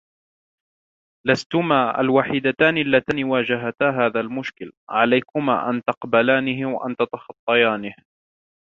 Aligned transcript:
لستما 1.27 1.99
الوحيدتان 2.01 2.77
اللتان 2.77 3.23
واجهتا 3.23 3.89
هذا 3.89 4.19
المشكل، 4.19 4.71
عليكما 4.99 5.69
أن 5.69 5.81
تقبلانه 5.83 6.73
و 6.75 6.85
أن 6.87 6.95
تتخطيانه. 6.95 7.93